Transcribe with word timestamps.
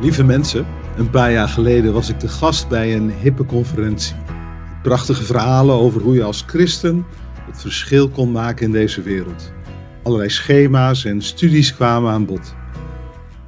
Lieve 0.00 0.24
mensen, 0.24 0.66
een 0.96 1.10
paar 1.10 1.32
jaar 1.32 1.48
geleden 1.48 1.92
was 1.92 2.08
ik 2.08 2.20
de 2.20 2.28
gast 2.28 2.68
bij 2.68 2.96
een 2.96 3.10
hippe 3.10 3.44
conferentie. 3.44 4.14
Prachtige 4.82 5.24
verhalen 5.24 5.74
over 5.74 6.00
hoe 6.00 6.14
je 6.14 6.22
als 6.22 6.44
christen 6.46 7.04
het 7.46 7.60
verschil 7.60 8.08
kon 8.08 8.32
maken 8.32 8.66
in 8.66 8.72
deze 8.72 9.02
wereld. 9.02 9.52
Allerlei 10.02 10.30
schema's 10.30 11.04
en 11.04 11.22
studies 11.22 11.74
kwamen 11.74 12.12
aan 12.12 12.26
bod. 12.26 12.54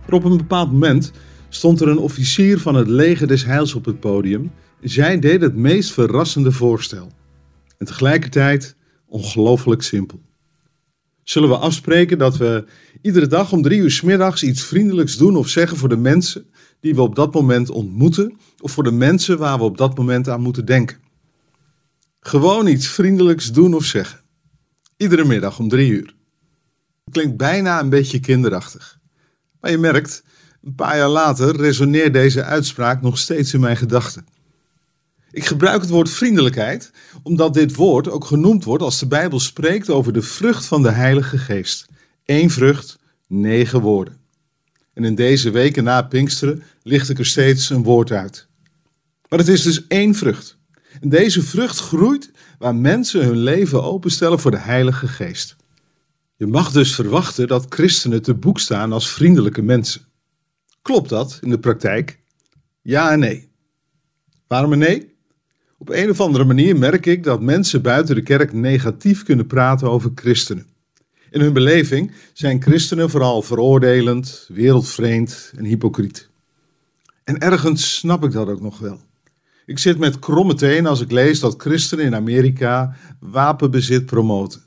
Maar 0.07 0.19
op 0.19 0.25
een 0.25 0.37
bepaald 0.37 0.73
moment 0.73 1.13
stond 1.49 1.81
er 1.81 1.89
een 1.89 1.99
officier 1.99 2.59
van 2.59 2.75
het 2.75 2.89
leger 2.89 3.27
des 3.27 3.45
heils 3.45 3.75
op 3.75 3.85
het 3.85 4.01
podium. 4.01 4.53
Zij 4.81 5.19
deed 5.19 5.41
het 5.41 5.57
meest 5.57 5.93
verrassende 5.93 6.53
voorstel. 6.53 7.13
En 7.79 7.87
tegelijkertijd 7.87 8.77
ongelooflijk 9.07 9.83
simpel. 9.83 10.21
Zullen 11.23 11.49
we 11.49 11.57
afspreken 11.57 12.19
dat 12.19 12.37
we 12.37 12.65
iedere 13.03 13.27
dag 13.27 13.53
om 13.53 13.63
drie 13.63 13.81
uur 13.81 13.91
s 13.91 14.01
middags 14.01 14.43
iets 14.43 14.63
vriendelijks 14.63 15.17
doen 15.17 15.37
of 15.37 15.49
zeggen 15.49 15.77
voor 15.77 15.89
de 15.89 15.97
mensen 15.97 16.47
die 16.81 16.95
we 16.95 17.01
op 17.01 17.15
dat 17.15 17.35
moment 17.35 17.71
ontmoeten 17.71 18.39
of 18.61 18.73
voor 18.73 18.85
de 18.85 18.93
mensen 18.93 19.39
waar 19.39 19.59
we 19.59 19.65
op 19.65 19.77
dat 19.77 19.97
moment 19.97 20.29
aan 20.29 20.41
moeten 20.41 20.65
denken? 20.65 20.99
Gewoon 22.21 22.67
iets 22.67 22.89
vriendelijks 22.89 23.53
doen 23.53 23.75
of 23.75 23.85
zeggen. 23.85 24.21
Iedere 24.97 25.25
middag 25.25 25.59
om 25.59 25.69
drie 25.69 25.91
uur. 25.91 26.15
Klinkt 27.11 27.37
bijna 27.37 27.81
een 27.81 27.89
beetje 27.89 28.21
kinderachtig. 28.21 28.99
Maar 29.61 29.71
je 29.71 29.79
merkt, 29.79 30.23
een 30.63 30.75
paar 30.75 30.97
jaar 30.97 31.09
later 31.09 31.57
resoneert 31.57 32.13
deze 32.13 32.45
uitspraak 32.45 33.03
nog 33.03 33.19
steeds 33.19 33.55
in 33.55 33.61
mijn 33.61 33.77
gedachten. 33.77 34.27
Ik 35.31 35.45
gebruik 35.45 35.81
het 35.81 35.91
woord 35.91 36.11
vriendelijkheid 36.11 36.91
omdat 37.23 37.55
dit 37.55 37.75
woord 37.75 38.09
ook 38.09 38.25
genoemd 38.25 38.65
wordt 38.65 38.83
als 38.83 38.99
de 38.99 39.07
Bijbel 39.07 39.41
spreekt 39.41 39.91
over 39.91 40.13
de 40.13 40.23
vrucht 40.23 40.67
van 40.67 40.83
de 40.83 40.91
Heilige 40.91 41.39
Geest. 41.39 41.90
Eén 42.31 42.51
vrucht, 42.51 42.99
negen 43.27 43.81
woorden. 43.81 44.17
En 44.93 45.05
in 45.05 45.15
deze 45.15 45.51
weken 45.51 45.85
na 45.85 46.03
Pinksteren 46.03 46.63
licht 46.83 47.09
ik 47.09 47.19
er 47.19 47.27
steeds 47.27 47.71
een 47.71 47.83
woord 47.83 48.13
uit. 48.13 48.49
Maar 49.29 49.39
het 49.39 49.49
is 49.49 49.63
dus 49.63 49.87
één 49.87 50.15
vrucht. 50.15 50.59
En 51.01 51.09
deze 51.09 51.43
vrucht 51.43 51.79
groeit 51.79 52.31
waar 52.59 52.75
mensen 52.75 53.25
hun 53.25 53.39
leven 53.39 53.83
openstellen 53.83 54.41
voor 54.41 54.51
de 54.51 54.59
Heilige 54.59 55.09
Geest. 55.09 55.57
Je 56.37 56.47
mag 56.47 56.73
dus 56.73 56.95
verwachten 56.95 57.49
dat 57.49 57.67
christenen 57.69 58.23
te 58.23 58.35
boek 58.35 58.59
staan 58.59 58.93
als 58.93 59.11
vriendelijke 59.11 59.63
mensen. 59.63 60.03
Klopt 60.83 61.09
dat 61.09 61.39
in 61.43 61.51
de 61.51 61.59
praktijk? 61.59 62.21
Ja 62.83 63.13
en 63.13 63.19
nee. 63.19 63.49
Waarom 64.47 64.73
een 64.73 64.79
nee? 64.79 65.15
Op 65.79 65.89
een 65.89 66.11
of 66.11 66.21
andere 66.21 66.45
manier 66.45 66.79
merk 66.79 67.07
ik 67.07 67.25
dat 67.25 67.41
mensen 67.41 67.83
buiten 67.83 68.15
de 68.15 68.23
kerk 68.23 68.53
negatief 68.53 69.23
kunnen 69.23 69.47
praten 69.47 69.91
over 69.91 70.11
christenen. 70.15 70.70
In 71.31 71.41
hun 71.41 71.53
beleving 71.53 72.13
zijn 72.33 72.63
christenen 72.63 73.11
vooral 73.11 73.43
veroordelend, 73.43 74.47
wereldvreemd 74.49 75.53
en 75.57 75.65
hypocriet. 75.65 76.29
En 77.25 77.39
ergens 77.39 77.97
snap 77.97 78.25
ik 78.25 78.33
dat 78.33 78.49
ook 78.49 78.61
nog 78.61 78.79
wel. 78.79 79.01
Ik 79.67 79.79
zit 79.79 79.99
met 79.99 80.19
kromme 80.19 80.55
tenen 80.55 80.91
als 80.91 81.01
ik 81.01 81.11
lees 81.11 81.41
dat 81.41 81.55
christenen 81.59 82.05
in 82.05 82.15
Amerika 82.15 82.97
wapenbezit 83.21 84.07
promoten. 84.07 84.61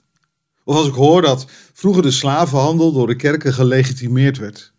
Of 0.64 0.76
als 0.76 0.88
ik 0.88 0.94
hoor 0.94 1.22
dat 1.22 1.46
vroeger 1.74 2.02
de 2.04 2.12
slavenhandel 2.12 2.92
door 2.92 3.08
de 3.08 3.16
kerken 3.16 3.54
gelegitimeerd 3.54 4.38
werd. 4.38 4.74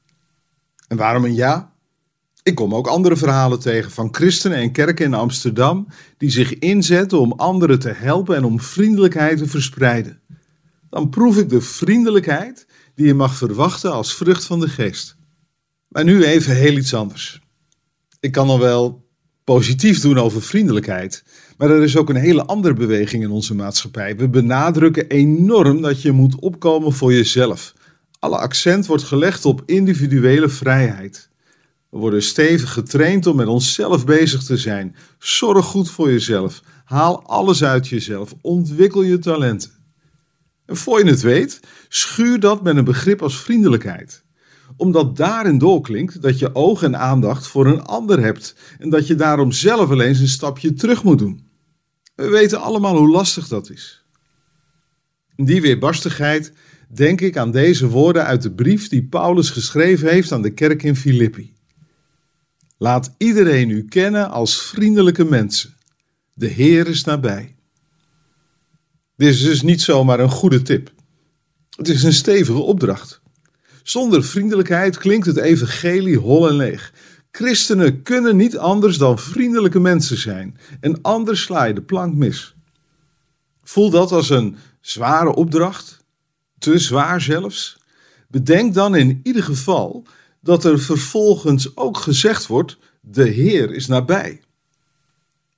En 0.88 0.96
waarom 0.96 1.24
een 1.24 1.34
ja? 1.34 1.72
Ik 2.42 2.54
kom 2.54 2.74
ook 2.74 2.86
andere 2.86 3.16
verhalen 3.16 3.60
tegen 3.60 3.90
van 3.90 4.14
christenen 4.14 4.58
en 4.58 4.72
kerken 4.72 5.04
in 5.04 5.14
Amsterdam 5.14 5.86
die 6.18 6.30
zich 6.30 6.58
inzetten 6.58 7.20
om 7.20 7.32
anderen 7.32 7.78
te 7.78 7.90
helpen 7.90 8.36
en 8.36 8.44
om 8.44 8.60
vriendelijkheid 8.60 9.38
te 9.38 9.46
verspreiden. 9.46 10.20
Dan 10.94 11.08
proef 11.08 11.38
ik 11.38 11.48
de 11.48 11.60
vriendelijkheid 11.60 12.66
die 12.94 13.06
je 13.06 13.14
mag 13.14 13.36
verwachten 13.36 13.92
als 13.92 14.14
vrucht 14.14 14.44
van 14.44 14.60
de 14.60 14.68
geest. 14.68 15.16
Maar 15.88 16.04
nu 16.04 16.24
even 16.24 16.56
heel 16.56 16.76
iets 16.76 16.94
anders. 16.94 17.40
Ik 18.20 18.32
kan 18.32 18.48
al 18.48 18.58
wel 18.58 19.08
positief 19.44 20.00
doen 20.00 20.18
over 20.18 20.42
vriendelijkheid, 20.42 21.24
maar 21.58 21.70
er 21.70 21.82
is 21.82 21.96
ook 21.96 22.08
een 22.08 22.16
hele 22.16 22.44
andere 22.44 22.74
beweging 22.74 23.22
in 23.22 23.30
onze 23.30 23.54
maatschappij. 23.54 24.16
We 24.16 24.28
benadrukken 24.28 25.08
enorm 25.08 25.80
dat 25.80 26.02
je 26.02 26.12
moet 26.12 26.40
opkomen 26.40 26.92
voor 26.92 27.12
jezelf. 27.12 27.74
Alle 28.18 28.38
accent 28.38 28.86
wordt 28.86 29.02
gelegd 29.02 29.44
op 29.44 29.62
individuele 29.66 30.48
vrijheid. 30.48 31.28
We 31.90 31.98
worden 31.98 32.22
stevig 32.22 32.72
getraind 32.72 33.26
om 33.26 33.36
met 33.36 33.46
onszelf 33.46 34.04
bezig 34.04 34.42
te 34.42 34.56
zijn. 34.56 34.96
Zorg 35.18 35.64
goed 35.64 35.90
voor 35.90 36.10
jezelf. 36.10 36.62
Haal 36.84 37.22
alles 37.22 37.64
uit 37.64 37.88
jezelf. 37.88 38.34
Ontwikkel 38.40 39.02
je 39.02 39.18
talenten. 39.18 39.83
En 40.66 40.76
voor 40.76 40.98
je 40.98 41.10
het 41.10 41.20
weet, 41.20 41.60
schuur 41.88 42.40
dat 42.40 42.62
met 42.62 42.76
een 42.76 42.84
begrip 42.84 43.22
als 43.22 43.40
vriendelijkheid. 43.40 44.24
Omdat 44.76 45.16
daarin 45.16 45.58
doorklinkt 45.58 46.22
dat 46.22 46.38
je 46.38 46.54
oog 46.54 46.82
en 46.82 46.98
aandacht 46.98 47.46
voor 47.46 47.66
een 47.66 47.82
ander 47.82 48.22
hebt 48.22 48.54
en 48.78 48.90
dat 48.90 49.06
je 49.06 49.14
daarom 49.14 49.52
zelf 49.52 49.88
wel 49.88 50.00
eens 50.00 50.18
een 50.18 50.28
stapje 50.28 50.72
terug 50.72 51.02
moet 51.04 51.18
doen. 51.18 51.48
We 52.14 52.28
weten 52.28 52.60
allemaal 52.60 52.96
hoe 52.96 53.10
lastig 53.10 53.48
dat 53.48 53.70
is. 53.70 54.04
In 55.36 55.44
die 55.44 55.60
weerbarstigheid 55.60 56.52
denk 56.88 57.20
ik 57.20 57.36
aan 57.36 57.50
deze 57.50 57.88
woorden 57.88 58.24
uit 58.24 58.42
de 58.42 58.52
brief 58.52 58.88
die 58.88 59.04
Paulus 59.04 59.50
geschreven 59.50 60.08
heeft 60.08 60.32
aan 60.32 60.42
de 60.42 60.54
kerk 60.54 60.82
in 60.82 60.96
Filippi. 60.96 61.54
Laat 62.78 63.14
iedereen 63.18 63.70
u 63.70 63.84
kennen 63.84 64.30
als 64.30 64.62
vriendelijke 64.62 65.24
mensen. 65.24 65.74
De 66.32 66.46
Heer 66.46 66.88
is 66.88 67.04
nabij. 67.04 67.53
Dit 69.16 69.28
is 69.28 69.42
dus 69.42 69.62
niet 69.62 69.82
zomaar 69.82 70.20
een 70.20 70.30
goede 70.30 70.62
tip. 70.62 70.92
Het 71.76 71.88
is 71.88 72.02
een 72.02 72.12
stevige 72.12 72.58
opdracht. 72.58 73.20
Zonder 73.82 74.24
vriendelijkheid 74.24 74.98
klinkt 74.98 75.26
het 75.26 75.36
evangelie 75.36 76.18
hol 76.18 76.48
en 76.48 76.54
leeg. 76.54 76.92
Christenen 77.30 78.02
kunnen 78.02 78.36
niet 78.36 78.58
anders 78.58 78.98
dan 78.98 79.18
vriendelijke 79.18 79.80
mensen 79.80 80.18
zijn 80.18 80.58
en 80.80 81.02
anders 81.02 81.42
sla 81.42 81.64
je 81.64 81.74
de 81.74 81.82
plank 81.82 82.14
mis. 82.14 82.54
Voel 83.62 83.90
dat 83.90 84.12
als 84.12 84.30
een 84.30 84.56
zware 84.80 85.34
opdracht, 85.34 86.04
te 86.58 86.78
zwaar 86.78 87.20
zelfs? 87.20 87.76
Bedenk 88.28 88.74
dan 88.74 88.94
in 88.94 89.20
ieder 89.22 89.42
geval 89.42 90.06
dat 90.40 90.64
er 90.64 90.78
vervolgens 90.78 91.76
ook 91.76 91.96
gezegd 91.96 92.46
wordt: 92.46 92.78
de 93.00 93.28
Heer 93.28 93.74
is 93.74 93.86
nabij. 93.86 94.40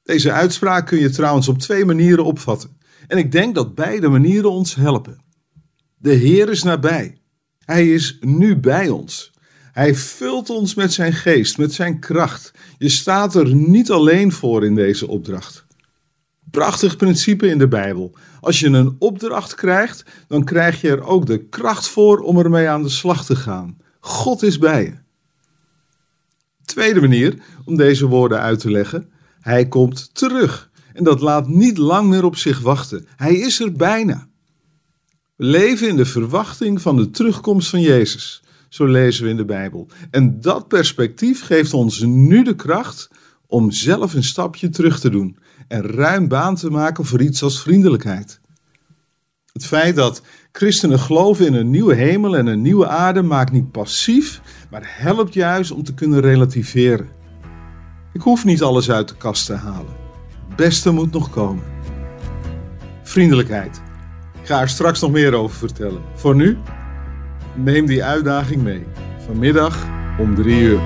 Deze 0.02 0.32
uitspraak 0.32 0.86
kun 0.86 0.98
je 0.98 1.10
trouwens 1.10 1.48
op 1.48 1.58
twee 1.58 1.84
manieren 1.84 2.24
opvatten. 2.24 2.76
En 3.06 3.18
ik 3.18 3.32
denk 3.32 3.54
dat 3.54 3.74
beide 3.74 4.08
manieren 4.08 4.50
ons 4.50 4.74
helpen. 4.74 5.20
De 5.96 6.12
Heer 6.12 6.48
is 6.48 6.62
nabij. 6.62 7.18
Hij 7.64 7.92
is 7.92 8.18
nu 8.20 8.56
bij 8.56 8.88
ons. 8.88 9.32
Hij 9.72 9.94
vult 9.94 10.50
ons 10.50 10.74
met 10.74 10.92
zijn 10.92 11.12
geest, 11.12 11.58
met 11.58 11.72
zijn 11.72 11.98
kracht. 11.98 12.50
Je 12.78 12.88
staat 12.88 13.34
er 13.34 13.54
niet 13.54 13.90
alleen 13.90 14.32
voor 14.32 14.64
in 14.64 14.74
deze 14.74 15.08
opdracht. 15.08 15.64
Prachtig 16.50 16.96
principe 16.96 17.46
in 17.46 17.58
de 17.58 17.68
Bijbel. 17.68 18.14
Als 18.40 18.60
je 18.60 18.66
een 18.66 18.96
opdracht 18.98 19.54
krijgt, 19.54 20.04
dan 20.28 20.44
krijg 20.44 20.80
je 20.80 20.88
er 20.88 21.02
ook 21.02 21.26
de 21.26 21.44
kracht 21.48 21.88
voor 21.88 22.18
om 22.18 22.38
ermee 22.38 22.68
aan 22.68 22.82
de 22.82 22.88
slag 22.88 23.24
te 23.24 23.36
gaan. 23.36 23.76
God 24.00 24.42
is 24.42 24.58
bij 24.58 24.82
je. 24.82 24.94
Tweede 26.64 27.00
manier 27.00 27.34
om 27.64 27.76
deze 27.76 28.06
woorden 28.06 28.40
uit 28.40 28.58
te 28.58 28.70
leggen. 28.70 29.10
Hij 29.40 29.68
komt 29.68 30.14
terug. 30.14 30.70
En 30.96 31.04
dat 31.04 31.20
laat 31.20 31.48
niet 31.48 31.78
lang 31.78 32.08
meer 32.08 32.24
op 32.24 32.36
zich 32.36 32.60
wachten. 32.60 33.06
Hij 33.16 33.34
is 33.34 33.60
er 33.60 33.72
bijna. 33.72 34.28
We 35.36 35.44
leven 35.44 35.88
in 35.88 35.96
de 35.96 36.04
verwachting 36.04 36.82
van 36.82 36.96
de 36.96 37.10
terugkomst 37.10 37.68
van 37.68 37.80
Jezus. 37.80 38.42
Zo 38.68 38.86
lezen 38.86 39.24
we 39.24 39.30
in 39.30 39.36
de 39.36 39.44
Bijbel. 39.44 39.88
En 40.10 40.40
dat 40.40 40.68
perspectief 40.68 41.44
geeft 41.44 41.74
ons 41.74 42.00
nu 42.00 42.42
de 42.42 42.56
kracht 42.56 43.10
om 43.46 43.70
zelf 43.70 44.14
een 44.14 44.24
stapje 44.24 44.68
terug 44.68 45.00
te 45.00 45.10
doen 45.10 45.38
en 45.68 45.82
ruim 45.82 46.28
baan 46.28 46.54
te 46.54 46.70
maken 46.70 47.04
voor 47.04 47.22
iets 47.22 47.42
als 47.42 47.62
vriendelijkheid. 47.62 48.40
Het 49.52 49.66
feit 49.66 49.96
dat 49.96 50.22
christenen 50.52 50.98
geloven 50.98 51.46
in 51.46 51.54
een 51.54 51.70
nieuwe 51.70 51.94
hemel 51.94 52.36
en 52.36 52.46
een 52.46 52.62
nieuwe 52.62 52.86
aarde 52.88 53.22
maakt 53.22 53.52
niet 53.52 53.70
passief, 53.70 54.40
maar 54.70 54.82
helpt 54.84 55.34
juist 55.34 55.70
om 55.70 55.82
te 55.82 55.94
kunnen 55.94 56.20
relativeren. 56.20 57.08
Ik 58.12 58.20
hoef 58.20 58.44
niet 58.44 58.62
alles 58.62 58.90
uit 58.90 59.08
de 59.08 59.16
kast 59.16 59.46
te 59.46 59.54
halen. 59.54 60.05
Beste 60.56 60.90
moet 60.90 61.12
nog 61.12 61.30
komen. 61.30 61.62
Vriendelijkheid. 63.02 63.80
Ik 64.40 64.46
ga 64.46 64.60
er 64.60 64.68
straks 64.68 65.00
nog 65.00 65.10
meer 65.10 65.34
over 65.34 65.56
vertellen. 65.56 66.02
Voor 66.14 66.34
nu, 66.34 66.58
neem 67.54 67.86
die 67.86 68.04
uitdaging 68.04 68.62
mee. 68.62 68.86
Vanmiddag 69.26 69.86
om 70.18 70.34
drie 70.34 70.60
uur. 70.60 70.80